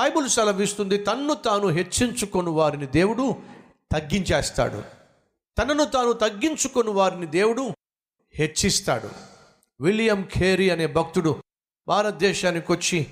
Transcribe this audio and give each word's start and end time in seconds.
Bible 0.00 0.28
సెలవిస్తుంది 0.28 0.96
తన్ను 0.96 1.34
తాను 1.34 1.66
హెచ్చించుకొని 1.68 2.50
వారిని 2.50 2.86
దేవుడు 2.86 3.36
తగ్గించేస్తాడు. 3.92 4.82
తనను 5.58 5.84
తాను 5.84 6.12
తగ్గించుకొని 6.12 6.90
వారిని 6.90 7.26
దేవుడు 7.26 7.70
హెచ్చిస్తాడు. 8.34 9.10
విలియం 9.80 10.28
ఖేరీ 10.34 10.70
అనే 10.70 10.86
భక్తుడు 10.86 11.42
భారతదేశానికి 11.88 12.72
వచ్చి 12.72 13.06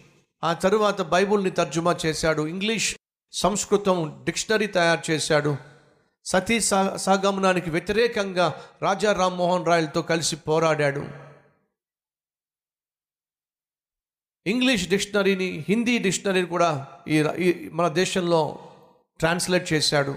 ఆ 0.44 0.52
తరువాత 0.52 1.02
బైబుల్ని 1.02 1.50
తర్జుమా 1.50 1.96
చేశాడు. 2.06 2.46
ఇంగ్లీష్ 2.46 2.96
సంస్కృతం 3.32 4.20
డిక్షనరీ 4.24 4.66
తయారు 4.66 5.10
చేశాడు. 5.10 5.56
సతీ 6.24 6.60
సా 6.60 6.96
సాగమనానికి 6.96 7.70
వ్యతిరేకంగా 7.70 8.62
రాజా 8.82 9.12
రామ్మోహన్ 9.12 9.66
రాయలతో 9.66 10.02
కలిసి 10.02 10.36
పోరాడాడు. 10.36 11.27
ఇంగ్లీష్ 14.48 14.88
డిక్షనరీని 14.88 15.64
హిందీ 15.68 15.98
డిక్షనరీని 15.98 16.46
కూడా 16.46 16.86
ఈ 17.08 17.24
ఈ 17.38 17.68
మన 17.72 17.88
దేశంలో 17.88 18.58
ట్రాన్స్లేట్ 19.18 19.72
చేశాడు. 19.72 20.14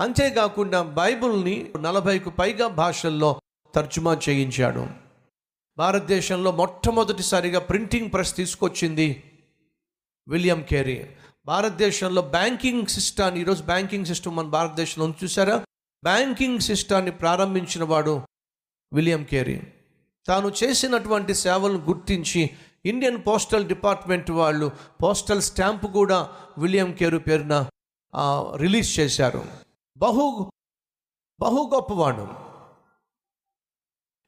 అంతేకాకుండా 0.00 0.82
బైబిల్ని 0.82 1.70
నలభైకు 1.80 2.30
పైగా 2.30 2.68
భాషల్లో 2.68 3.40
తర్జుమా 3.74 4.18
చేయించాడు. 4.28 4.86
భారతదేశంలో 5.78 6.52
మొట్టమొదటిసారిగా 6.52 7.60
ప్రింటింగ్ 7.60 8.12
ప్రెస్ 8.12 8.36
తీసుకొచ్చింది 8.36 9.22
విలియం 10.28 10.62
కేరీ. 10.62 11.06
భారతదేశంలో 11.46 12.22
బ్యాంకింగ్ 12.22 12.86
సిస్టాన్ని 12.86 13.40
ఈరోజు 13.40 13.62
బ్యాంకింగ్ 13.62 14.06
సిస్టమ్ 14.06 14.36
మన 14.36 14.44
భారతదేశంలో 14.44 15.14
చూసారా 15.24 15.56
బ్యాంకింగ్ 16.04 16.60
సిస్టాన్ని 16.60 17.10
ప్రారంభించిన 17.10 17.84
వాడు 17.84 18.22
విలియం 18.92 19.24
కేరీ. 19.24 19.60
తాను 20.26 20.52
చేసినటువంటి 20.64 21.34
సేవలను 21.34 21.78
గుర్తించి 21.78 22.50
ఇండియన్ 22.86 23.18
పోస్టల్ 23.26 23.68
డిపార్ట్మెంట్ 23.68 24.30
వాళ్ళు 24.30 24.72
పోస్టల్ 25.02 25.42
స్టాంప్ 25.42 25.86
కూడా 25.86 26.30
విలియం 26.58 26.92
కేరు 26.92 27.18
పేరున 27.18 27.68
రిలీజ్ 28.56 29.00
చేశారు. 29.00 29.44
బహు 29.96 30.52
బహు 31.40 31.70
గొప్పవాడు. 31.74 32.28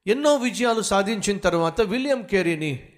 ఎన్నో 0.06 0.36
విజయాలు 0.36 0.82
సాధించిన 0.82 1.38
తర్వాత 1.38 1.80
విలియం 1.80 2.22
కేరీని 2.22 2.88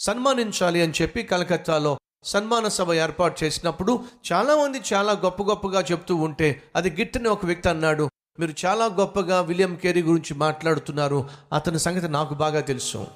సన్మానించాలి 0.00 0.82
అని 0.82 0.92
చెప్పి 1.02 1.22
కలకత్తాలో 1.22 1.98
సన్మాన 2.24 2.68
సభ 2.68 2.92
ఏర్పాటు 2.92 3.44
చేసినప్పుడు 3.44 4.04
చాలామంది 4.32 4.82
చాలా 4.92 5.12
గొప్ప 5.12 5.42
గొప్పగా 5.42 5.80
చెప్తూ 5.80 6.16
ఉంటే 6.16 6.62
అది 6.76 6.90
గిట్టని 6.90 7.28
ఒక 7.28 7.46
వ్యక్తి 7.46 7.68
అన్నాడు 7.68 8.10
మీరు 8.38 8.54
చాలా 8.66 8.84
గొప్పగా 8.84 9.40
విలియం 9.40 9.74
కేరీ 9.74 10.02
గురించి 10.02 10.34
మాట్లాడుతున్నారు. 10.34 11.28
అతని 11.52 11.78
సంగతి 11.78 12.08
నాకు 12.08 12.34
బాగా 12.34 12.60
తెలుసు. 12.60 13.06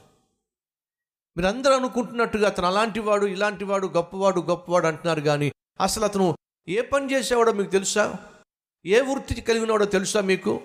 మీరు 1.36 1.48
అందరూ 1.48 1.74
అనుకుంటున్నట్టుగా 1.74 2.46
అతను 2.46 2.66
అలాంటి 2.66 3.00
వాడు 3.00 3.26
ఇలాంటి 3.26 3.64
వాడు 3.64 3.86
గొప్పవాడు 3.86 4.40
గొప్పవాడు 4.40 4.86
అంటున్నారు 4.86 5.20
కానీ 5.20 5.52
అసలు 5.80 6.04
అతను 6.04 6.36
ఏ 6.68 6.80
పని 6.80 7.12
చేసేవాడో 7.12 7.52
మీకు 7.52 7.70
తెలుసా? 7.70 8.14
ఏ 8.86 9.00
వృత్తి 9.00 9.40
కలిగినవాడో 9.40 9.84
తెలుసా 9.84 10.20
మీకు? 10.20 10.60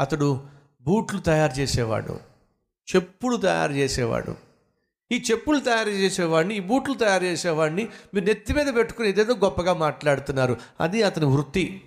అతడు 0.00 0.40
బూట్లు 0.82 1.20
తయారు 1.20 1.52
చేసేవాడు 1.52 2.20
చెప్పులు 2.96 3.36
తయారు 3.36 3.72
చేసేవాడు. 3.72 4.34
ఈ 5.12 5.22
చెప్పులు 5.30 5.60
తయారు 5.60 5.88
చేసేవాడిని 5.88 6.56
ఈ 6.56 6.60
బూట్లు 6.60 6.94
తయారు 6.94 7.24
చేసేవాడిని 7.24 7.88
మీరు 8.14 8.26
నెత్తి 8.26 8.52
మీద 8.52 8.74
పెట్టుకుని 8.74 9.08
ఏదేదో 9.08 9.34
గొప్పగా 9.34 9.72
మాట్లాడుతున్నారు. 9.72 10.56
అది 10.80 11.02
అతని 11.02 11.24
వృత్తి. 11.24 11.82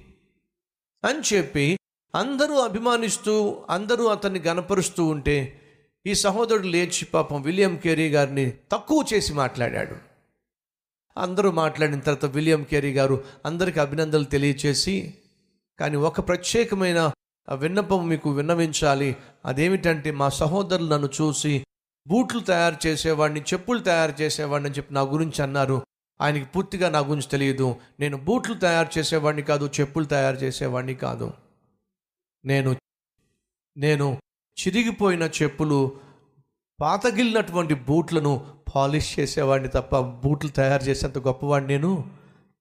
అని 1.05 1.35
చెప్పి 1.35 1.79
అందరూ 2.15 2.55
అభిమానిస్తూ 2.55 3.63
అందరూ 3.69 4.05
అతన్ని 4.05 4.39
గనపరుస్తూ 4.39 5.05
ఉంటే 5.05 5.59
ఈ 6.05 6.15
సహోదరుడు 6.15 6.67
లేచి 6.67 7.05
పాపం 7.05 7.41
విలియం 7.41 7.77
కేరీ 7.77 8.09
గారిని 8.09 8.53
తక్కువ 8.71 9.05
చేసి 9.13 9.33
మాట్లాడాడు. 9.33 9.95
అందరూ 11.17 11.51
మాట్లాడిన 11.51 11.99
తర్వాత 11.99 12.31
విలియం 12.35 12.63
కేరీ 12.63 12.93
గారు 12.93 13.23
అందరికి 13.45 13.79
అభినందనలు 13.79 14.23
తెలియచేసి 14.23 15.13
కానీ 15.79 15.97
ఒక 15.97 16.27
ప్రత్యేకమైన 16.27 17.11
విన్నపం 17.53 18.07
మీకు 18.07 18.31
విన్నవించాలి. 18.31 19.15
అదేమిటంటే 19.45 20.11
మా 20.11 20.29
సహోదరులు 20.29 20.89
నన్ను 20.89 21.09
చూసి 21.21 21.63
బూట్లు 22.07 22.39
తయారు 22.39 22.87
చేసేవాడిని 22.87 23.41
చెప్పులు 23.41 23.79
తయారు 23.79 24.21
చేసేవాడిని 24.21 24.69
అని 24.69 24.77
చెప్పి 24.77 24.93
నా 24.93 25.01
గురించి 25.01 25.41
అన్నారు. 25.43 25.81
ఆయనకి 26.21 26.45
పూర్తిగా 26.45 26.89
నా 26.89 26.99
గురించి 26.99 27.29
తెలియదు. 27.29 27.75
నేను 27.99 28.17
బూట్లు 28.17 28.53
తయారు 28.53 28.89
చేసేవాడిని 28.97 29.43
కాదు 29.43 29.69
చెప్పులు 29.79 30.05
తయారు 30.05 30.35
చేసేవాడిని 30.35 30.95
కాదు. 30.95 31.31
నేను 32.45 32.75
నేను 33.77 34.17
చిరిగిపోయిన 34.59 35.23
చెప్పులు 35.23 35.91
పాతగిలినటువంటి 36.81 37.73
బూట్లను 37.73 38.45
పాలిష్ 38.75 39.19
చేసేవాడిని 39.19 39.69
తప్ప 39.69 39.99
బూట్లు 39.99 40.49
తయారు 40.49 40.83
చేసేంత 40.83 41.17
గొప్పవాడిని 41.17 41.73
నేను 41.73 42.11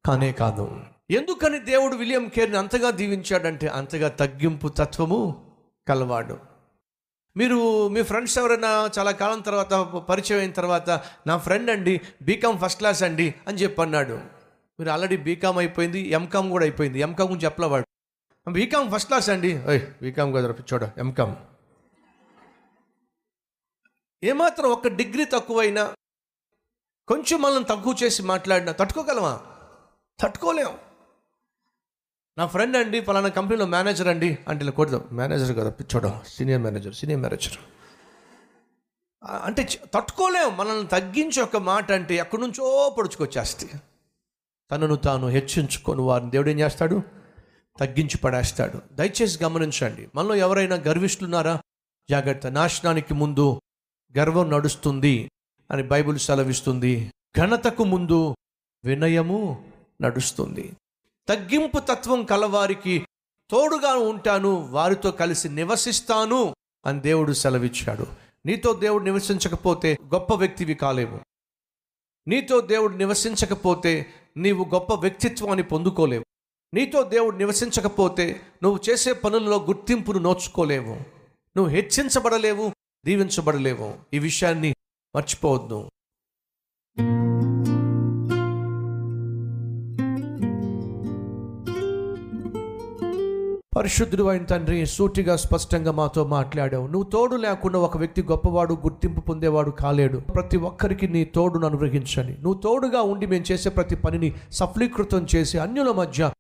కానే 0.07 0.33
కాదు. 0.33 0.81
ఎందుకని 1.11 1.59
దేవుడు 1.59 1.97
విలియం 1.97 2.29
కేర్ని 2.29 2.57
అంతగా 2.57 2.91
దీవించాడంటే 2.91 3.67
అంతగా 3.67 4.09
తగ్గింపు 4.09 4.69
తత్వము 4.69 5.21
కలవాడు. 5.89 6.39
మీరు 7.37 7.89
మీ 7.89 8.03
ఫ్రెండ్స్ 8.03 8.39
ఎవరైనా 8.39 8.91
చాలా 8.99 9.11
కాలం 9.11 9.41
తర్వాత 9.41 9.75
పరిచయం 10.09 10.39
అయిన 10.39 10.51
తర్వాత 10.51 10.91
నా 11.27 11.37
ఫ్రెండ్ 11.39 11.71
అండి 11.71 12.01
బీకామ్ 12.23 12.59
ఫస్ట్ 12.59 12.79
క్లాస్ 12.79 13.03
అండి 13.03 13.35
అని 13.49 13.59
చెప్పి 13.59 13.83
అన్నాడు 13.83 14.17
మీరు 14.81 14.91
ఆల్రెడీ 14.91 15.17
బీకామ్ 15.17 15.59
అయిపోయింది 15.59 16.01
ఎంకామ్ 16.09 16.51
కూడా 16.51 16.65
అయిపోయింది 16.65 16.99
ఎంకామ్ 16.99 17.29
గురించి 17.29 17.45
చెప్పలేవాడు. 17.45 17.87
బీకామ్ 18.51 18.91
ఫస్ట్ 18.91 19.07
క్లాస్ 19.07 19.31
అండి. 19.31 19.53
ఓయ్ 19.69 19.81
బీకామ్ 20.03 20.35
కదా 20.35 20.55
చూడ 20.73 20.91
ఎంకామ్. 20.99 21.35
ఏమాత్రం 24.25 24.71
ఒక 24.71 24.89
డిగ్రీ 24.89 25.25
తక్కువైనా 25.25 25.95
కొంచెం 27.09 27.43
మనం 27.43 27.63
తక్కువ 27.63 27.97
చేసి 28.03 28.23
మాట్లాడినా 28.23 28.73
తట్టుకోగలమా? 28.73 29.41
తట్టుకోలేం. 30.21 30.77
నా 32.39 32.47
ఫ్రెండ్ 32.47 32.77
అండి 32.77 33.01
ఫలానా 33.01 33.29
కంపెనీలో 33.29 33.67
మేనేజర్ 33.67 34.09
అండి 34.09 34.39
అంటే 34.49 34.65
ఇలా 34.65 34.73
కొడదాం. 34.73 35.05
మేనేజర్ 35.13 35.57
కదా 35.57 35.71
పిచ్చోడ 35.71 36.13
సీనియర్ 36.29 36.63
మేనేజర్ 36.63 36.95
సీనియర్ 36.95 37.21
మేనేజర్. 37.21 37.57
అంటే 39.25 39.69
తట్టుకోలేం. 39.95 40.57
మనల్ని 40.57 40.87
తగ్గించి 40.87 41.43
ఒక 41.43 41.57
మాట 41.57 41.93
అంటే 41.93 42.15
ఎక్కడి 42.15 42.43
నుంచో 42.43 42.95
పొడుచుకొచ్చేస్తే 42.99 43.71
తనను 44.71 44.97
తాను 44.97 45.29
హెచ్చించుకొని 45.29 46.01
వారిని 46.01 46.31
దేవుడు 46.31 46.49
ఏం 46.49 46.61
చేస్తాడు? 46.61 47.03
తగ్గించి 47.81 48.19
పడేస్తాడు. 48.19 48.95
దయచేసి 48.95 49.45
గమనించండి. 49.45 50.09
మనలో 50.15 50.35
ఎవరైనా 50.35 50.77
గర్విస్తున్నారా 50.77 51.61
జాగ్రత్త. 52.11 52.47
నాశనానికి 52.47 53.15
ముందు 53.15 53.61
గర్వం 54.19 54.51
నడుస్తుంది 54.51 55.31
అని 55.71 55.83
బైబిల్ 55.83 56.19
సెలవిస్తుంది. 56.19 57.13
ఘనతకు 57.39 57.85
ముందు 57.85 58.35
వినయము 58.85 59.73
నడుస్తుంది. 60.03 60.73
తగ్గింపు 61.29 61.79
తత్వం 61.79 62.25
కలవారికి 62.25 63.07
తోడుగా 63.51 63.95
ఉంటాను 63.95 64.69
వారితో 64.71 65.11
కలిసి 65.11 65.49
నివసిస్తాను 65.49 66.55
అని 66.87 67.01
దేవుడు 67.01 67.33
సెలవిచ్చాడు. 67.33 68.07
నీతో 68.47 68.73
దేవుడు 68.73 69.05
నివసించకపోతే 69.05 69.99
గొప్ప 70.15 70.35
వ్యక్తివి 70.35 70.75
కాలేవు. 70.75 71.21
నీతో 72.29 72.61
దేవుడు 72.61 72.97
నివసించకపోతే 72.97 74.07
నీవు 74.37 74.65
గొప్ప 74.65 74.95
వ్యక్తిత్వాన్ని 74.95 75.63
పొందుకోలేవు. 75.63 76.25
నీతో 76.75 77.03
దేవుడు 77.03 77.37
నివసించకపోతే 77.37 78.41
నువ్వు 78.63 78.91
చేసే 78.91 79.13
పనులలో 79.13 79.57
గుర్తింపును 79.57 80.19
నోచుకోలేవు. 80.19 80.95
నువ్వు 81.57 81.69
హెచ్చించబడలేవు 81.69 82.73
దీవించబడలేము 83.07 83.95
ఈ 84.15 84.19
విషయాన్ని 84.19 84.69
మర్చిపోవద్దు. 85.15 85.79
పరిశుద్ధుడు 93.77 94.25
అయిన 94.25 94.45
తండ్రి 94.45 94.87
సూటిగా 94.87 95.37
స్పష్టంగా 95.37 95.93
మాతో 95.93 96.25
మాట్లాడావు. 96.27 96.87
నువ్వు 96.87 97.11
తోడు 97.11 97.37
లేకుండా 97.37 97.79
ఒక 97.79 97.97
వ్యక్తి 97.97 98.23
గొప్పవాడు 98.23 98.75
గుర్తింపు 98.75 99.21
పొందేవాడు 99.21 99.71
కాలేడు. 99.71 100.19
ప్రతి 100.19 100.57
ఒక్కరికి 100.57 101.09
నీ 101.09 101.25
తోడును 101.25 101.67
అనుగ్రహించని 101.67 102.33
నువ్వు 102.33 102.59
తోడుగా 102.61 103.03
ఉండి 103.03 103.27
మేము 103.27 103.45
చేసే 103.53 103.71
ప్రతి 103.71 103.97
పనిని 103.97 104.33
సఫలీకృతం 104.53 105.27
చేసి 105.35 105.59
అన్యుల 105.59 105.93
మధ్య 105.93 106.31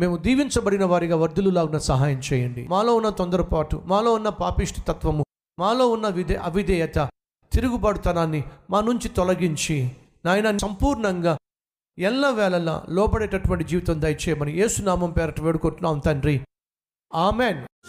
మేము 0.00 0.16
దీవించబడిన 0.16 0.84
వారిగా 0.84 1.16
వర్ధులులాగిన 1.16 1.78
సహాయం 1.78 2.20
చేయండి. 2.32 2.68
మాలో 2.68 2.94
ఉన్న 2.94 3.08
తొందరపాటు 3.08 3.82
మాలో 3.86 4.12
ఉన్న 4.14 4.28
పాపిష్టి 4.28 4.80
తత్వము 4.80 5.24
మాలో 5.62 5.88
ఉన్న 5.88 6.08
విధే 6.08 6.34
అవిధేయత 6.34 6.94
తిరుగుబాటుతనాన్ని 7.52 8.44
మా 8.70 8.80
నుంచి 8.80 9.08
తొలగించి 9.08 9.90
నాయన 10.24 10.56
సంపూర్ణంగా 10.56 11.38
ఎల్ల 11.98 12.30
వేళలా 12.30 12.86
లోపడేటటువంటి 12.88 13.64
జీవితం 13.64 14.02
దయచేయమని 14.02 14.58
ఏసునామం 14.58 15.10
పేరట 15.10 15.40
వేడుకుంటున్నాం 15.40 15.98
తండ్రి. 15.98 16.40
ఆమెన్. 17.14 17.86